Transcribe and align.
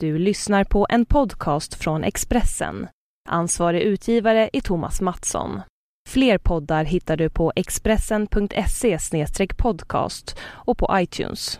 Du 0.00 0.18
lyssnar 0.18 0.64
på 0.64 0.86
en 0.90 1.06
podcast 1.06 1.74
från 1.74 2.04
Expressen. 2.04 2.88
Ansvarig 3.28 3.82
utgivare 3.82 4.50
är 4.52 4.60
Thomas 4.60 5.00
Mattsson. 5.00 5.60
Fler 6.08 6.38
poddar 6.38 6.84
hittar 6.84 7.16
du 7.16 7.30
på 7.30 7.52
expressen.se 7.56 8.98
podcast 9.56 10.38
och 10.42 10.78
på 10.78 10.88
iTunes. 10.92 11.58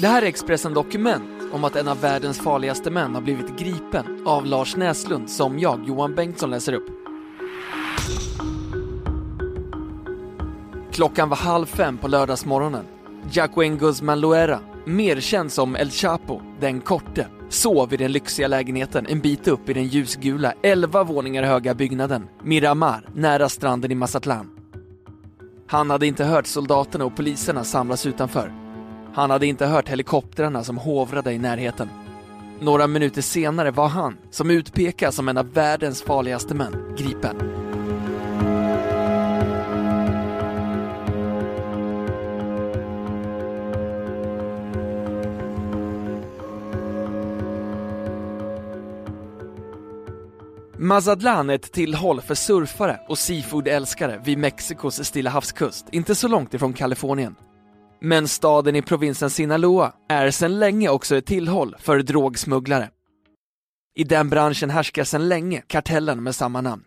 Det 0.00 0.06
här 0.06 0.22
är 0.22 0.26
Expressen 0.26 0.74
Dokument 0.74 1.52
om 1.52 1.64
att 1.64 1.76
en 1.76 1.88
av 1.88 2.00
världens 2.00 2.40
farligaste 2.40 2.90
män 2.90 3.14
har 3.14 3.22
blivit 3.22 3.58
gripen 3.58 4.26
av 4.26 4.46
Lars 4.46 4.76
Näslund 4.76 5.30
som 5.30 5.58
jag, 5.58 5.84
Johan 5.86 6.14
Bengtsson, 6.14 6.50
läser 6.50 6.72
upp. 6.72 6.86
Klockan 10.92 11.28
var 11.28 11.36
halv 11.36 11.66
fem 11.66 11.98
på 11.98 12.08
lördagsmorgonen. 12.08 12.84
Jacqueline 13.32 13.78
Guzman 13.78 14.20
Loera 14.20 14.60
mer 14.84 15.20
känd 15.20 15.52
som 15.52 15.76
El 15.76 15.90
Chapo, 15.90 16.40
den 16.60 16.80
korte, 16.80 17.26
sov 17.48 17.94
i 17.94 17.96
den 17.96 18.12
lyxiga 18.12 18.48
lägenheten 18.48 19.06
en 19.06 19.20
bit 19.20 19.48
upp 19.48 19.68
i 19.68 19.72
den 19.72 19.86
ljusgula, 19.86 20.54
11 20.62 21.04
våningar 21.04 21.42
höga 21.42 21.74
byggnaden 21.74 22.28
Miramar, 22.42 23.08
nära 23.14 23.48
stranden 23.48 23.92
i 23.92 23.94
Mazatlan. 23.94 24.50
Han 25.66 25.90
hade 25.90 26.06
inte 26.06 26.24
hört 26.24 26.46
soldaterna 26.46 27.04
och 27.04 27.16
poliserna 27.16 27.64
samlas 27.64 28.06
utanför. 28.06 28.52
Han 29.14 29.30
hade 29.30 29.46
inte 29.46 29.66
hört 29.66 29.88
helikoptrarna 29.88 30.64
som 30.64 30.78
hovrade 30.78 31.32
i 31.32 31.38
närheten. 31.38 31.88
Några 32.60 32.86
minuter 32.86 33.22
senare 33.22 33.70
var 33.70 33.88
han, 33.88 34.16
som 34.30 34.50
utpekas 34.50 35.14
som 35.14 35.28
en 35.28 35.38
av 35.38 35.52
världens 35.52 36.02
farligaste 36.02 36.54
män, 36.54 36.94
gripen. 36.98 37.59
Mazatlan 50.82 51.50
är 51.50 51.54
ett 51.54 51.72
tillhåll 51.72 52.20
för 52.20 52.34
surfare 52.34 53.00
och 53.08 53.18
seafoodälskare 53.18 54.22
vid 54.24 54.38
Mexikos 54.38 55.04
Stilla 55.04 55.30
havskust, 55.30 55.86
inte 55.92 56.14
så 56.14 56.28
långt 56.28 56.54
ifrån 56.54 56.72
Kalifornien. 56.72 57.34
Men 58.00 58.28
staden 58.28 58.76
i 58.76 58.82
provinsen 58.82 59.30
Sinaloa 59.30 59.92
är 60.08 60.30
sedan 60.30 60.58
länge 60.58 60.88
också 60.88 61.16
ett 61.16 61.26
tillhåll 61.26 61.76
för 61.78 62.02
drogsmugglare. 62.02 62.90
I 63.94 64.04
den 64.04 64.30
branschen 64.30 64.70
härskar 64.70 65.04
sedan 65.04 65.28
länge 65.28 65.62
kartellen 65.66 66.22
med 66.22 66.34
samma 66.34 66.60
namn. 66.60 66.84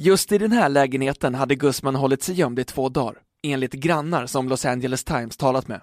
Just 0.00 0.32
i 0.32 0.38
den 0.38 0.52
här 0.52 0.68
lägenheten 0.68 1.34
hade 1.34 1.54
Guzman 1.54 1.94
hållit 1.94 2.22
sig 2.22 2.34
gömd 2.34 2.58
i 2.58 2.64
två 2.64 2.88
dagar, 2.88 3.18
enligt 3.42 3.72
grannar 3.72 4.26
som 4.26 4.48
Los 4.48 4.64
Angeles 4.64 5.04
Times 5.04 5.36
talat 5.36 5.68
med. 5.68 5.80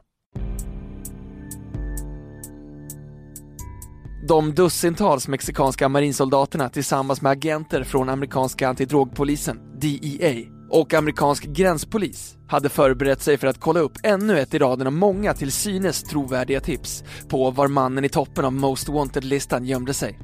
De 4.27 4.53
dussintals 4.55 5.27
mexikanska 5.27 5.89
marinsoldaterna 5.89 6.69
tillsammans 6.69 7.21
med 7.21 7.31
agenter 7.31 7.83
från 7.83 8.09
amerikanska 8.09 8.69
antidrogpolisen, 8.69 9.59
DEA, 9.79 10.45
och 10.69 10.93
amerikansk 10.93 11.43
gränspolis 11.43 12.37
hade 12.47 12.69
förberett 12.69 13.21
sig 13.21 13.37
för 13.37 13.47
att 13.47 13.59
kolla 13.59 13.79
upp 13.79 13.91
ännu 14.03 14.39
ett 14.39 14.53
i 14.53 14.59
raden 14.59 14.87
av 14.87 14.93
många 14.93 15.33
till 15.33 15.51
synes 15.51 16.03
trovärdiga 16.03 16.59
tips 16.59 17.03
på 17.29 17.51
var 17.51 17.67
mannen 17.67 18.05
i 18.05 18.09
toppen 18.09 18.45
av 18.45 18.53
Most 18.53 18.89
Wanted-listan 18.89 19.65
gömde 19.65 19.93
sig. 19.93 20.19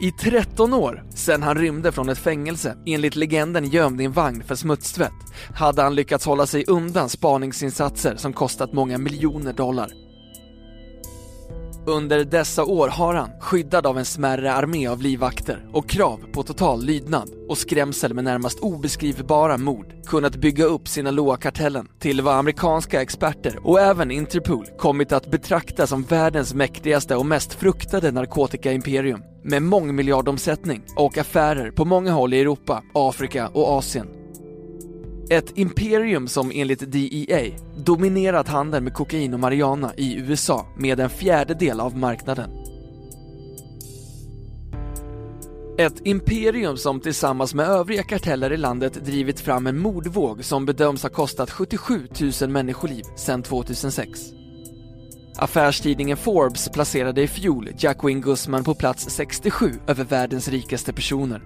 I 0.00 0.10
13 0.10 0.74
år, 0.74 1.04
sedan 1.14 1.42
han 1.42 1.58
rymde 1.58 1.92
från 1.92 2.08
ett 2.08 2.18
fängelse, 2.18 2.76
enligt 2.86 3.16
legenden 3.16 3.64
gömd 3.64 4.00
i 4.00 4.04
en 4.04 4.12
vagn 4.12 4.42
för 4.42 4.54
smutstvätt, 4.54 5.34
hade 5.54 5.82
han 5.82 5.94
lyckats 5.94 6.26
hålla 6.26 6.46
sig 6.46 6.64
undan 6.66 7.08
spaningsinsatser 7.08 8.16
som 8.16 8.32
kostat 8.32 8.72
många 8.72 8.98
miljoner 8.98 9.52
dollar. 9.52 10.03
Under 11.86 12.24
dessa 12.24 12.64
år 12.64 12.88
har 12.88 13.14
han, 13.14 13.30
skyddad 13.40 13.86
av 13.86 13.98
en 13.98 14.04
smärre 14.04 14.52
armé 14.52 14.86
av 14.86 15.02
livvakter 15.02 15.66
och 15.72 15.88
krav 15.88 16.20
på 16.32 16.42
total 16.42 16.84
lydnad 16.84 17.30
och 17.48 17.58
skrämsel 17.58 18.14
med 18.14 18.24
närmast 18.24 18.60
obeskrivbara 18.60 19.58
mord, 19.58 20.06
kunnat 20.06 20.36
bygga 20.36 20.64
upp 20.64 20.88
Sinaloa-kartellen 20.88 21.88
till 21.98 22.20
vad 22.20 22.34
amerikanska 22.34 23.02
experter 23.02 23.58
och 23.62 23.80
även 23.80 24.10
Interpol 24.10 24.66
kommit 24.78 25.12
att 25.12 25.30
betrakta 25.30 25.86
som 25.86 26.02
världens 26.02 26.54
mäktigaste 26.54 27.16
och 27.16 27.26
mest 27.26 27.54
fruktade 27.54 28.10
narkotikaimperium 28.10 29.22
med 29.42 29.62
mångmiljardomsättning 29.62 30.82
och 30.96 31.18
affärer 31.18 31.70
på 31.70 31.84
många 31.84 32.12
håll 32.12 32.34
i 32.34 32.40
Europa, 32.40 32.82
Afrika 32.94 33.48
och 33.48 33.68
Asien. 33.68 34.23
Ett 35.30 35.58
imperium 35.58 36.28
som 36.28 36.50
enligt 36.54 36.92
DEA 36.92 37.52
dominerat 37.76 38.48
handeln 38.48 38.84
med 38.84 38.94
kokain 38.94 39.34
och 39.34 39.40
marijuana 39.40 39.92
i 39.96 40.16
USA 40.16 40.66
med 40.76 41.00
en 41.00 41.10
fjärdedel 41.10 41.80
av 41.80 41.96
marknaden. 41.96 42.50
Ett 45.78 46.06
imperium 46.06 46.76
som 46.76 47.00
tillsammans 47.00 47.54
med 47.54 47.68
övriga 47.68 48.02
karteller 48.02 48.52
i 48.52 48.56
landet 48.56 49.04
drivit 49.04 49.40
fram 49.40 49.66
en 49.66 49.78
mordvåg 49.78 50.44
som 50.44 50.66
bedöms 50.66 51.02
ha 51.02 51.10
kostat 51.10 51.50
77 51.50 52.08
000 52.40 52.50
människoliv 52.50 53.02
sedan 53.16 53.42
2006. 53.42 54.20
Affärstidningen 55.36 56.16
Forbes 56.16 56.68
placerade 56.68 57.22
i 57.22 57.28
fjol 57.28 57.68
Jacqueline 57.78 58.20
Guzman 58.20 58.64
på 58.64 58.74
plats 58.74 59.10
67 59.10 59.72
över 59.86 60.04
världens 60.04 60.48
rikaste 60.48 60.92
personer. 60.92 61.42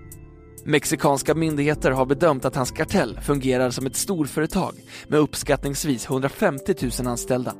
Mexikanska 0.69 1.35
myndigheter 1.35 1.91
har 1.91 2.07
bedömt 2.07 2.45
att 2.45 2.57
hans 2.57 2.71
kartell 2.71 3.21
fungerar 3.23 3.71
som 3.71 3.87
ett 3.87 3.97
storföretag 3.97 4.75
med 5.09 5.21
uppskattningsvis 5.21 6.07
150 6.07 6.75
000 7.01 7.09
anställda. 7.09 7.55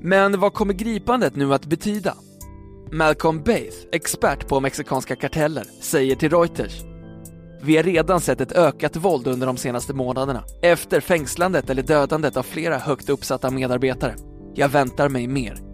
Men 0.00 0.40
vad 0.40 0.54
kommer 0.54 0.74
gripandet 0.74 1.36
nu 1.36 1.54
att 1.54 1.66
betyda? 1.66 2.14
Malcolm 2.92 3.42
Baith, 3.42 3.76
expert 3.92 4.48
på 4.48 4.60
mexikanska 4.60 5.16
karteller, 5.16 5.64
säger 5.80 6.16
till 6.16 6.30
Reuters 6.30 6.82
vi 7.64 7.76
har 7.76 7.82
redan 7.82 8.20
sett 8.20 8.40
ett 8.40 8.52
ökat 8.52 8.96
våld 8.96 9.26
under 9.26 9.46
de 9.46 9.56
senaste 9.56 9.94
månaderna 9.94 10.44
efter 10.62 11.00
fängslandet 11.00 11.70
eller 11.70 11.82
dödandet 11.82 12.36
av 12.36 12.42
flera 12.42 12.78
högt 12.78 13.08
uppsatta 13.08 13.50
medarbetare. 13.50 14.14
Jag 14.54 14.68
väntar 14.68 15.08
mig 15.08 15.26
mer. 15.26 15.73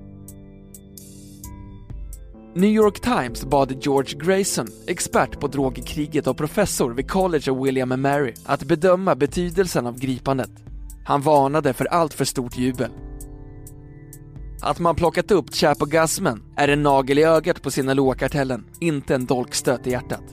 New 2.55 2.71
York 2.71 3.01
Times 3.01 3.45
bad 3.45 3.85
George 3.85 4.19
Grayson, 4.19 4.67
expert 4.87 5.41
på 5.41 5.47
drogkriget 5.47 6.27
och 6.27 6.37
professor 6.37 6.91
vid 6.91 7.11
College 7.11 7.51
of 7.51 7.67
William 7.67 7.93
and 7.93 8.03
Mary, 8.03 8.35
att 8.45 8.63
bedöma 8.63 9.15
betydelsen 9.15 9.87
av 9.87 9.99
gripandet. 9.99 10.51
Han 11.05 11.21
varnade 11.21 11.73
för 11.73 11.85
allt 11.85 12.15
för 12.15 12.25
stort 12.25 12.57
jubel. 12.57 12.91
Att 14.63 14.79
man 14.79 14.95
plockat 14.95 15.31
upp 15.31 15.55
Chapo 15.55 15.85
Guzman 15.85 16.43
är 16.57 16.69
en 16.69 16.83
nagel 16.83 17.19
i 17.19 17.25
ögat 17.25 17.63
på 17.63 17.71
Sinaloa-kartellen, 17.71 18.65
inte 18.81 19.15
en 19.15 19.27
dolkstöt 19.27 19.87
i 19.87 19.91
hjärtat. 19.91 20.25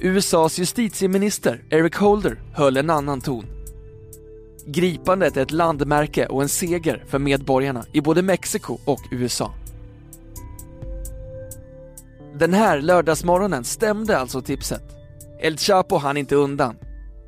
USAs 0.00 0.58
justitieminister 0.58 1.64
Eric 1.70 1.96
Holder 1.96 2.42
höll 2.54 2.76
en 2.76 2.90
annan 2.90 3.20
ton. 3.20 3.46
Gripandet 4.66 5.36
är 5.36 5.42
ett 5.42 5.52
landmärke 5.52 6.26
och 6.26 6.42
en 6.42 6.48
seger 6.48 7.04
för 7.08 7.18
medborgarna 7.18 7.84
i 7.92 8.00
både 8.00 8.22
Mexiko 8.22 8.78
och 8.84 9.00
USA. 9.10 9.54
Den 12.40 12.54
här 12.54 12.80
lördagsmorgonen 12.80 13.64
stämde 13.64 14.18
alltså 14.18 14.40
tipset. 14.40 14.82
El 15.40 15.56
Chapo 15.56 15.96
hann 15.96 16.16
inte 16.16 16.36
undan. 16.36 16.76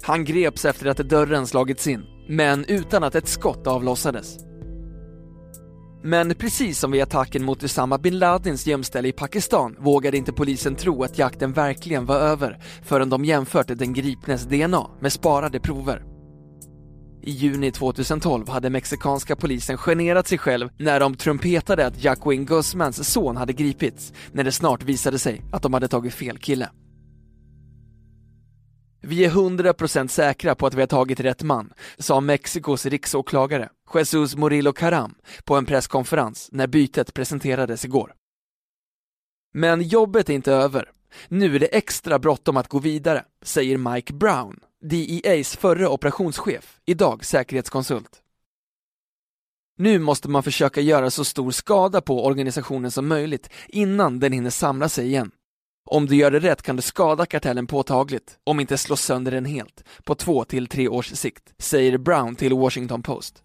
Han 0.03 0.25
greps 0.25 0.65
efter 0.65 0.87
att 0.87 0.97
dörren 0.97 1.47
slagits 1.47 1.87
in, 1.87 2.05
men 2.29 2.65
utan 2.65 3.05
att 3.05 3.15
ett 3.15 3.29
skott 3.29 3.67
avlossades. 3.67 4.39
Men 6.03 6.35
precis 6.35 6.79
som 6.79 6.91
vid 6.91 7.03
attacken 7.03 7.45
mot 7.45 7.65
Usama 7.65 7.99
bin 7.99 8.19
Ladins 8.19 8.67
gömställe 8.67 9.09
i 9.09 9.13
Pakistan 9.13 9.77
vågade 9.79 10.17
inte 10.17 10.33
polisen 10.33 10.75
tro 10.75 11.03
att 11.03 11.19
jakten 11.19 11.53
verkligen 11.53 12.07
var 12.07 12.17
över 12.17 12.59
förrän 12.83 13.11
de 13.11 13.25
jämfört 13.25 13.79
den 13.79 13.93
gripnes 13.93 14.45
DNA 14.45 14.91
med 15.01 15.13
sparade 15.13 15.61
prover. 15.61 16.12
I 17.25 17.31
juni 17.31 17.73
2012 17.73 18.49
hade 18.49 18.71
mexikanska 18.71 19.37
polisen 19.37 19.79
generat 19.79 20.27
sig 20.27 20.39
själv 20.39 20.69
när 20.77 21.01
de 21.01 21.15
trumpetade 21.15 21.87
att 21.87 22.05
Jacqueline 22.05 22.45
Guzmans 22.45 23.13
son 23.13 23.37
hade 23.37 23.53
gripits, 23.53 24.13
när 24.33 24.45
det 24.45 24.53
snart 24.53 24.83
visade 24.83 25.19
sig 25.19 25.43
att 25.53 25.63
de 25.63 25.75
hade 25.75 25.89
tagit 25.89 26.15
fel 26.15 26.39
kille. 26.39 26.71
Vi 29.03 29.25
är 29.25 29.31
100% 29.31 30.09
säkra 30.09 30.55
på 30.55 30.67
att 30.67 30.75
vi 30.75 30.81
har 30.81 30.87
tagit 30.87 31.21
rätt 31.21 31.43
man, 31.43 31.73
sa 31.99 32.21
Mexikos 32.21 32.87
riksåklagare 32.87 33.69
Jesus 33.95 34.37
Murillo 34.37 34.73
Caram 34.73 35.15
på 35.45 35.57
en 35.57 35.67
presskonferens 35.67 36.49
när 36.53 36.67
bytet 36.67 37.15
presenterades 37.15 37.85
igår. 37.85 38.15
Men 39.55 39.83
jobbet 39.83 40.31
är 40.31 40.35
inte 40.35 40.53
över. 40.53 40.91
Nu 41.29 41.57
är 41.57 41.61
det 41.61 41.77
extra 41.77 42.19
bråttom 42.19 42.57
att 42.57 42.69
gå 42.69 42.79
vidare, 42.79 43.25
säger 43.43 43.79
Mike 43.79 44.13
Brown, 44.13 44.61
DEAs 44.83 45.57
förre 45.57 45.89
operationschef, 45.89 46.81
idag 46.85 47.25
säkerhetskonsult. 47.25 48.23
Nu 49.79 49.99
måste 49.99 50.29
man 50.29 50.43
försöka 50.43 50.81
göra 50.81 51.11
så 51.11 51.25
stor 51.25 51.51
skada 51.51 52.01
på 52.01 52.25
organisationen 52.27 52.91
som 52.91 53.09
möjligt 53.09 53.51
innan 53.69 54.19
den 54.19 54.33
hinner 54.33 54.51
samla 54.51 54.89
sig 54.89 55.07
igen. 55.07 55.31
Om 55.91 56.07
du 56.07 56.17
gör 56.17 56.31
det 56.31 56.39
rätt 56.39 56.63
kan 56.63 56.77
du 56.77 56.83
skada 56.83 57.27
kartellen 57.27 57.67
påtagligt, 57.67 58.39
om 58.45 58.61
inte 58.61 58.79
slå 58.79 58.97
sönder 58.97 59.33
den 59.33 59.45
helt, 59.45 59.85
på 60.05 60.15
två 60.15 60.45
till 60.45 60.67
tre 60.67 60.89
års 60.89 61.11
sikt, 61.11 61.55
säger 61.59 61.99
Brown 61.99 62.37
till 62.37 62.53
Washington 62.53 63.03
Post. 63.03 63.43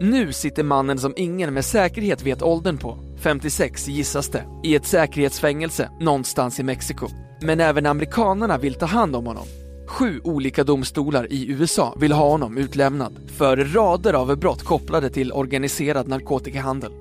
Nu 0.00 0.32
sitter 0.32 0.62
mannen 0.62 0.98
som 0.98 1.14
ingen 1.16 1.54
med 1.54 1.64
säkerhet 1.64 2.22
vet 2.22 2.42
åldern 2.42 2.78
på, 2.78 2.98
56 3.22 3.88
gissas 3.88 4.28
det, 4.28 4.44
i 4.64 4.74
ett 4.74 4.86
säkerhetsfängelse 4.86 5.90
någonstans 6.00 6.60
i 6.60 6.62
Mexiko. 6.62 7.25
Men 7.40 7.60
även 7.60 7.86
amerikanerna 7.86 8.58
vill 8.58 8.74
ta 8.74 8.86
hand 8.86 9.16
om 9.16 9.26
honom. 9.26 9.46
Sju 9.86 10.20
olika 10.24 10.64
domstolar 10.64 11.32
i 11.32 11.50
USA 11.50 11.94
vill 12.00 12.12
ha 12.12 12.30
honom 12.30 12.58
utlämnad 12.58 13.30
för 13.36 13.56
rader 13.56 14.12
av 14.12 14.36
brott 14.36 14.62
kopplade 14.62 15.10
till 15.10 15.32
organiserad 15.32 16.08
narkotikahandel. 16.08 16.92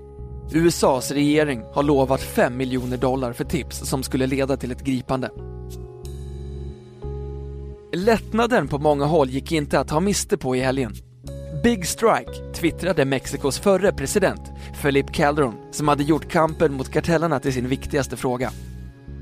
USAs 0.51 1.11
regering 1.11 1.63
har 1.73 1.83
lovat 1.83 2.21
5 2.21 2.57
miljoner 2.57 2.97
dollar 2.97 3.33
för 3.33 3.43
tips 3.43 3.77
som 3.77 4.03
skulle 4.03 4.27
leda 4.27 4.57
till 4.57 4.71
ett 4.71 4.83
gripande. 4.83 5.29
Lättnaden 7.93 8.67
på 8.67 8.77
många 8.77 9.05
håll 9.05 9.29
gick 9.29 9.51
inte 9.51 9.79
att 9.79 9.87
ta 9.87 9.99
miste 9.99 10.37
på 10.37 10.55
i 10.55 10.59
helgen. 10.59 10.93
Big 11.63 11.87
Strike 11.87 12.31
twittrade 12.53 13.05
Mexikos 13.05 13.59
förre 13.59 13.91
president 13.91 14.41
Felipe 14.81 15.13
Calderon 15.13 15.53
som 15.71 15.87
hade 15.87 16.03
gjort 16.03 16.31
kampen 16.31 16.73
mot 16.73 16.91
kartellerna 16.91 17.39
till 17.39 17.53
sin 17.53 17.69
viktigaste 17.69 18.17
fråga. 18.17 18.51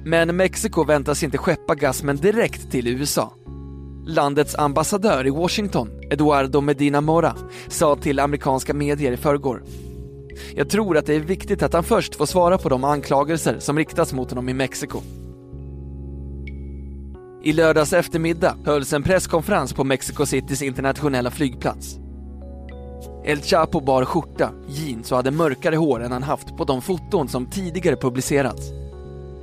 Men 0.06 0.36
Mexiko 0.36 0.84
väntas 0.84 1.24
inte 1.24 1.38
skeppa 1.38 1.76
gasmen 1.76 2.18
direkt 2.18 2.72
till 2.72 2.88
USA. 2.88 3.34
Landets 4.06 4.56
ambassadör 4.56 5.28
i 5.28 5.30
Washington, 5.30 5.90
Eduardo 6.12 6.62
Medina 6.62 7.02
Mora, 7.02 7.36
sa 7.68 7.96
till 7.96 8.20
amerikanska 8.20 8.74
medier 8.74 9.12
i 9.12 9.18
förrgår. 9.18 9.64
Jag 10.56 10.70
tror 10.70 10.98
att 10.98 11.06
det 11.06 11.14
är 11.14 11.20
viktigt 11.20 11.64
att 11.64 11.74
han 11.74 11.84
först 11.84 12.16
får 12.16 12.26
svara 12.26 12.58
på 12.58 12.70
de 12.70 12.84
anklagelser 12.84 13.60
som 13.60 13.78
riktas 13.78 14.14
mot 14.14 14.30
honom 14.30 14.50
i 14.50 14.54
Mexiko. 14.54 15.02
I 17.44 17.54
lördags 17.54 17.94
eftermiddag 17.94 18.58
hölls 18.66 18.94
en 18.94 19.04
presskonferens 19.04 19.74
på 19.74 19.84
Mexico 19.84 20.26
Citys 20.26 20.62
internationella 20.62 21.32
flygplats. 21.32 21.96
El 23.26 23.42
Chapo 23.42 23.80
bar 23.80 24.06
skjorta, 24.06 24.50
jeans 24.68 25.12
och 25.12 25.18
hade 25.18 25.32
mörkare 25.32 25.76
hår 25.76 26.04
än 26.04 26.12
han 26.12 26.24
haft 26.24 26.58
på 26.58 26.64
de 26.64 26.82
foton 26.82 27.28
som 27.28 27.46
tidigare 27.46 27.96
publicerats. 27.96 28.83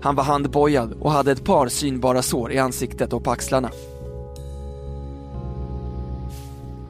Han 0.02 0.14
var 0.14 0.24
handbojad 0.24 0.92
och 1.00 1.10
hade 1.10 1.32
ett 1.32 1.44
par 1.44 1.68
synbara 1.68 2.22
sår 2.22 2.52
i 2.52 2.58
ansiktet 2.58 3.12
och 3.12 3.24
på 3.24 3.30
axlarna. 3.30 3.70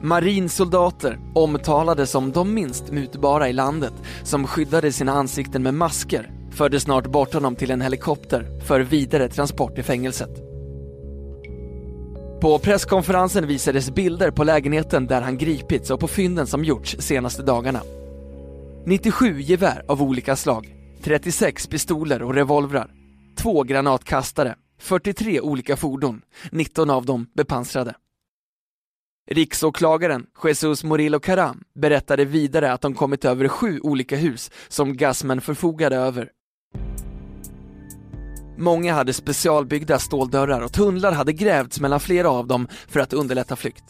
Marinsoldater, 0.01 1.19
omtalade 1.33 2.07
som 2.07 2.31
de 2.31 2.53
minst 2.53 2.91
mutbara 2.91 3.49
i 3.49 3.53
landet, 3.53 3.93
som 4.23 4.47
skyddade 4.47 4.91
sina 4.91 5.11
ansikten 5.11 5.63
med 5.63 5.73
masker, 5.73 6.31
förde 6.51 6.79
snart 6.79 7.07
bort 7.07 7.33
honom 7.33 7.55
till 7.55 7.71
en 7.71 7.81
helikopter 7.81 8.59
för 8.67 8.79
vidare 8.79 9.29
transport 9.29 9.75
till 9.75 9.83
fängelset. 9.83 10.51
På 12.41 12.59
presskonferensen 12.59 13.47
visades 13.47 13.91
bilder 13.91 14.31
på 14.31 14.43
lägenheten 14.43 15.07
där 15.07 15.21
han 15.21 15.37
gripits 15.37 15.91
och 15.91 15.99
på 15.99 16.07
fynden 16.07 16.47
som 16.47 16.63
gjorts 16.65 16.95
senaste 16.99 17.43
dagarna. 17.43 17.81
97 18.85 19.41
gevär 19.41 19.83
av 19.87 20.03
olika 20.03 20.35
slag, 20.35 20.75
36 21.03 21.67
pistoler 21.67 22.21
och 22.21 22.33
revolvrar, 22.33 22.91
två 23.35 23.63
granatkastare, 23.63 24.55
43 24.79 25.41
olika 25.41 25.77
fordon, 25.77 26.21
19 26.51 26.89
av 26.89 27.05
dem 27.05 27.27
bepansrade. 27.33 27.95
Riksåklagaren 29.31 30.25
Jesus 30.43 30.83
Morillo 30.83 31.19
Caram 31.19 31.63
berättade 31.75 32.25
vidare 32.25 32.73
att 32.73 32.81
de 32.81 32.93
kommit 32.93 33.25
över 33.25 33.47
sju 33.47 33.79
olika 33.79 34.15
hus 34.15 34.51
som 34.67 34.97
Gassman 34.97 35.41
förfogade 35.41 35.95
över. 35.95 36.29
Många 38.57 38.93
hade 38.93 39.13
specialbyggda 39.13 39.99
ståldörrar 39.99 40.61
och 40.61 40.73
tunnlar 40.73 41.11
hade 41.11 41.33
grävts 41.33 41.79
mellan 41.79 41.99
flera 41.99 42.29
av 42.29 42.47
dem 42.47 42.67
för 42.87 42.99
att 42.99 43.13
underlätta 43.13 43.55
flykt. 43.55 43.83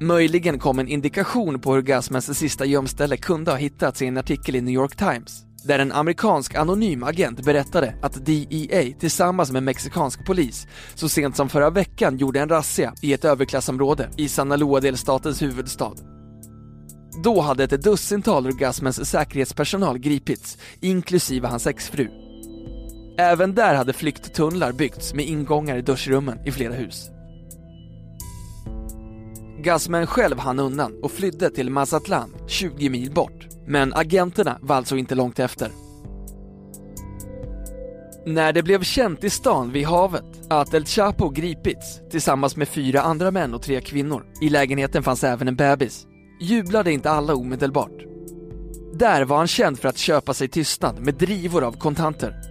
Möjligen 0.00 0.58
kom 0.58 0.78
en 0.78 0.88
indikation 0.88 1.60
på 1.60 1.74
hur 1.74 1.82
Gassmans 1.82 2.38
sista 2.38 2.64
gömställe 2.64 3.16
kunde 3.16 3.50
ha 3.50 3.58
hittats 3.58 4.02
i 4.02 4.06
en 4.06 4.16
artikel 4.16 4.56
i 4.56 4.60
New 4.60 4.74
York 4.74 4.96
Times 4.96 5.49
där 5.64 5.78
en 5.78 5.92
amerikansk 5.92 6.54
anonym 6.54 7.02
agent 7.02 7.44
berättade 7.44 7.94
att 8.02 8.26
DEA 8.26 8.94
tillsammans 8.98 9.52
med 9.52 9.62
mexikansk 9.62 10.26
polis 10.26 10.66
så 10.94 11.08
sent 11.08 11.36
som 11.36 11.48
förra 11.48 11.70
veckan 11.70 12.18
gjorde 12.18 12.40
en 12.40 12.48
razzia 12.48 12.94
i 13.02 13.12
ett 13.12 13.24
överklassområde 13.24 14.10
i 14.16 14.28
Sinaloa-delstatens 14.28 15.42
huvudstad. 15.42 15.94
Då 17.24 17.40
hade 17.40 17.64
ett 17.64 17.82
dussintal 17.82 18.46
ur 18.46 18.52
Gasmans 18.52 19.10
säkerhetspersonal 19.10 19.98
gripits, 19.98 20.58
inklusive 20.80 21.48
hans 21.48 21.66
exfru. 21.66 22.08
Även 23.18 23.54
där 23.54 23.74
hade 23.74 23.92
flykttunnlar 23.92 24.72
byggts 24.72 25.14
med 25.14 25.24
ingångar 25.24 25.76
i 25.76 25.82
duschrummen 25.82 26.38
i 26.46 26.52
flera 26.52 26.74
hus. 26.74 27.10
Gazmen 29.62 30.06
själv 30.06 30.38
hann 30.38 30.58
undan 30.58 30.92
och 31.02 31.10
flydde 31.10 31.50
till 31.50 31.70
Mazatlan, 31.70 32.34
20 32.48 32.88
mil 32.88 33.10
bort. 33.10 33.46
Men 33.66 33.94
agenterna 33.94 34.58
var 34.62 34.76
alltså 34.76 34.96
inte 34.96 35.14
långt 35.14 35.38
efter. 35.38 35.70
När 38.26 38.52
det 38.52 38.62
blev 38.62 38.82
känt 38.82 39.24
i 39.24 39.30
stan 39.30 39.72
vid 39.72 39.86
havet 39.86 40.24
att 40.50 40.74
El 40.74 40.84
Chapo 40.84 41.28
gripits 41.28 42.00
tillsammans 42.10 42.56
med 42.56 42.68
fyra 42.68 43.02
andra 43.02 43.30
män 43.30 43.54
och 43.54 43.62
tre 43.62 43.80
kvinnor, 43.80 44.26
i 44.42 44.48
lägenheten 44.48 45.02
fanns 45.02 45.24
även 45.24 45.48
en 45.48 45.56
bebis, 45.56 46.06
jublade 46.40 46.92
inte 46.92 47.10
alla 47.10 47.34
omedelbart. 47.34 48.04
Där 48.94 49.24
var 49.24 49.36
han 49.36 49.46
känd 49.46 49.78
för 49.78 49.88
att 49.88 49.98
köpa 49.98 50.34
sig 50.34 50.48
tystnad 50.48 51.00
med 51.00 51.14
drivor 51.14 51.64
av 51.64 51.72
kontanter. 51.72 52.49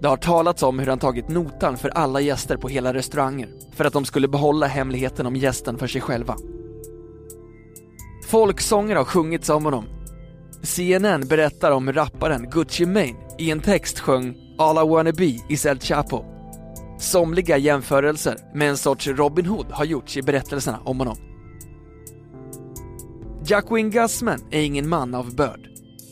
Det 0.00 0.08
har 0.08 0.16
talats 0.16 0.62
om 0.62 0.78
hur 0.78 0.86
han 0.86 0.98
tagit 0.98 1.28
notan 1.28 1.76
för 1.76 1.88
alla 1.88 2.20
gäster 2.20 2.56
på 2.56 2.68
hela 2.68 2.94
restauranger 2.94 3.48
för 3.72 3.84
att 3.84 3.92
de 3.92 4.04
skulle 4.04 4.28
behålla 4.28 4.66
hemligheten 4.66 5.26
om 5.26 5.36
gästen 5.36 5.78
för 5.78 5.86
sig 5.86 6.00
själva. 6.00 6.36
Folksånger 8.28 8.96
har 8.96 9.04
sjungits 9.04 9.48
om 9.48 9.64
honom 9.64 9.84
CNN 10.66 11.28
berättar 11.28 11.70
om 11.70 11.92
rapparen 11.92 12.50
Gucci 12.50 12.86
Mane 12.86 13.14
i 13.38 13.50
en 13.50 13.60
text 13.60 13.98
sjöng 14.00 14.36
“All 14.58 14.86
I 14.86 14.90
wanna 14.90 15.12
be 15.12 15.38
is 15.48 15.66
El 15.66 15.80
Chapo”. 15.80 16.24
Somliga 16.98 17.58
jämförelser 17.58 18.38
med 18.54 18.68
en 18.68 18.76
sorts 18.76 19.08
Robin 19.08 19.46
Hood 19.46 19.66
har 19.70 19.84
gjorts 19.84 20.16
i 20.16 20.22
berättelserna 20.22 20.80
om 20.84 20.98
honom. 20.98 21.16
Jacqueline 23.46 23.90
Gassman 23.90 24.40
är 24.50 24.62
ingen 24.62 24.88
man 24.88 25.14
av 25.14 25.36
börd. 25.36 25.65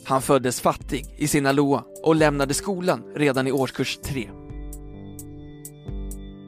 Han 0.07 0.21
föddes 0.21 0.61
fattig 0.61 1.05
i 1.17 1.27
Sinaloa 1.27 1.83
och 2.03 2.15
lämnade 2.15 2.53
skolan 2.53 3.03
redan 3.15 3.47
i 3.47 3.51
årskurs 3.51 3.99
3. 4.03 4.29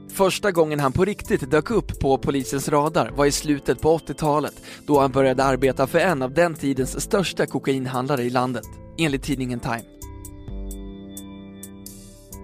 Första 0.09 0.51
gången 0.51 0.79
han 0.79 0.91
på 0.91 1.05
riktigt 1.05 1.51
dök 1.51 1.71
upp 1.71 1.99
på 1.99 2.17
polisens 2.17 2.69
radar 2.69 3.11
var 3.11 3.25
i 3.25 3.31
slutet 3.31 3.81
på 3.81 3.97
80-talet 3.97 4.53
då 4.85 4.99
han 4.99 5.11
började 5.11 5.43
arbeta 5.43 5.87
för 5.87 5.99
en 5.99 6.21
av 6.21 6.33
den 6.33 6.55
tidens 6.55 7.01
största 7.01 7.45
kokainhandlare 7.45 8.23
i 8.23 8.29
landet, 8.29 8.65
enligt 8.97 9.23
tidningen 9.23 9.59
Time. 9.59 9.83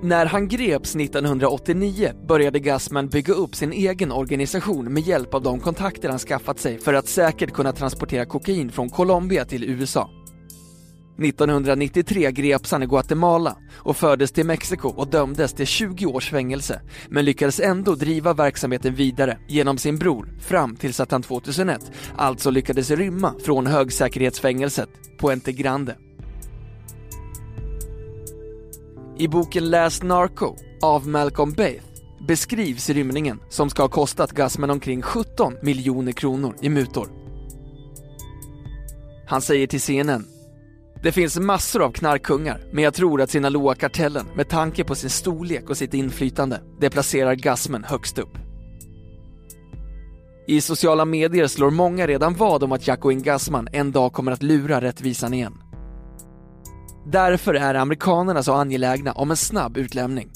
När 0.04 0.26
han 0.26 0.48
greps 0.48 0.96
1989 0.96 2.12
började 2.28 2.60
Gassman 2.60 3.08
bygga 3.08 3.34
upp 3.34 3.56
sin 3.56 3.74
egen 3.74 4.12
organisation 4.12 4.94
med 4.94 5.04
hjälp 5.04 5.34
av 5.34 5.42
de 5.42 5.60
kontakter 5.60 6.10
han 6.10 6.20
skaffat 6.20 6.60
sig 6.60 6.80
för 6.80 6.94
att 6.94 7.08
säkert 7.08 7.54
kunna 7.54 7.72
transportera 7.72 8.26
kokain 8.26 8.72
från 8.72 8.90
Colombia 8.90 9.46
till 9.46 9.64
USA. 9.64 10.10
1993 11.18 12.32
greps 12.32 12.72
han 12.72 12.84
i 12.84 12.86
Guatemala 12.86 13.58
och 13.76 13.98
fördes 13.98 14.32
till 14.32 14.46
Mexiko 14.46 14.90
och 14.90 15.08
dömdes 15.08 15.54
till 15.54 15.68
20 15.68 16.06
års 16.06 16.30
fängelse 16.30 16.82
men 17.10 17.26
lyckades 17.26 17.60
ändå 17.60 17.96
driva 17.96 18.34
verksamheten 18.34 18.96
vidare 18.96 19.38
genom 19.48 19.78
sin 19.78 19.98
bror 19.98 20.30
fram 20.40 20.76
tills 20.76 21.00
att 21.00 21.12
han 21.12 21.22
2001 21.22 21.92
alltså 22.16 22.50
lyckades 22.50 22.92
rymma 22.92 23.34
från 23.44 23.68
högsäkerhetsfängelset 23.68 24.90
Puente 25.20 25.52
Grande. 25.52 25.96
I 29.18 29.28
boken 29.28 29.70
Last 29.70 30.04
Narco 30.04 30.56
av 30.82 31.08
Malcolm 31.08 31.54
Baith 31.54 31.86
beskrivs 32.28 32.90
rymningen 32.90 33.40
som 33.50 33.70
ska 33.70 33.84
ha 33.84 33.90
kostat 33.90 34.32
Gassman 34.32 34.70
omkring 34.70 35.02
17 35.02 35.54
miljoner 35.62 36.12
kronor 36.12 36.56
i 36.62 36.70
mutor. 36.70 37.08
Han 39.26 39.42
säger 39.42 39.68
till 39.68 39.82
CNN 39.82 40.33
det 41.04 41.12
finns 41.12 41.40
massor 41.40 41.82
av 41.82 41.92
knarkkungar, 41.92 42.62
men 42.72 42.84
jag 42.84 42.94
tror 42.94 43.22
att 43.22 43.30
Sinaloa-kartellen, 43.30 44.26
med 44.36 44.50
tanke 44.50 44.84
på 44.84 44.96
sin 44.96 45.10
storlek 45.10 45.70
och 45.70 45.78
sitt 45.78 45.94
inflytande, 45.94 46.62
det 46.80 46.90
placerar 46.90 47.36
gasmen 47.36 47.84
högst 47.84 48.20
upp. 48.20 48.38
I 50.48 50.62
sociala 50.62 51.06
medier 51.06 51.48
slår 51.48 51.70
många 51.70 52.08
redan 52.08 52.36
vad 52.36 52.64
om 52.64 52.72
att 52.72 52.88
Jacqueline 52.88 53.24
Gassman 53.24 53.68
en 53.72 53.92
dag 53.92 54.14
kommer 54.14 54.32
att 54.32 54.44
lura 54.44 54.82
rättvisan 54.82 55.34
igen. 55.34 55.54
Därför 57.06 57.54
är 57.54 57.76
amerikanerna 57.76 58.44
så 58.44 58.54
angelägna 58.54 59.12
om 59.12 59.32
en 59.32 59.38
snabb 59.38 59.78
utlämning. 59.78 60.32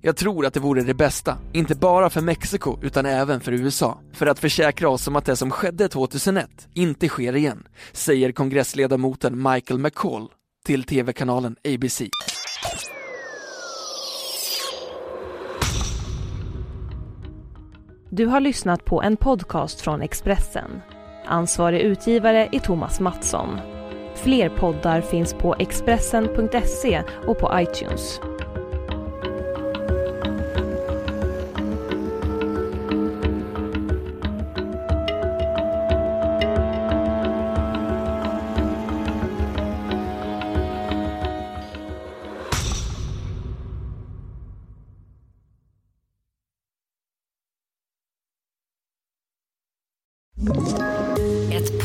Jag 0.00 0.16
tror 0.16 0.46
att 0.46 0.54
det 0.54 0.60
vore 0.60 0.82
det 0.82 0.94
bästa, 0.94 1.38
inte 1.52 1.74
bara 1.74 2.10
för 2.10 2.20
Mexiko 2.20 2.78
utan 2.82 3.06
även 3.06 3.40
för 3.40 3.52
USA, 3.52 3.98
för 4.12 4.26
att 4.26 4.38
försäkra 4.38 4.88
oss 4.88 5.08
om 5.08 5.16
att 5.16 5.24
det 5.24 5.36
som 5.36 5.50
skedde 5.50 5.88
2001 5.88 6.68
inte 6.74 7.08
sker 7.08 7.36
igen, 7.36 7.68
säger 7.92 8.32
kongressledamoten 8.32 9.42
Michael 9.42 9.80
McCall 9.80 10.28
till 10.64 10.84
TV-kanalen 10.84 11.56
ABC. 11.64 12.02
Du 18.10 18.26
har 18.26 18.40
lyssnat 18.40 18.84
på 18.84 19.02
en 19.02 19.16
podcast 19.16 19.80
från 19.80 20.02
Expressen. 20.02 20.80
Ansvarig 21.26 21.80
utgivare 21.80 22.48
är 22.52 22.58
Thomas 22.58 23.00
Mattsson. 23.00 23.60
Fler 24.14 24.48
poddar 24.48 25.00
finns 25.00 25.34
på 25.34 25.54
Expressen.se 25.58 27.02
och 27.26 27.38
på 27.38 27.50
iTunes. 27.60 28.20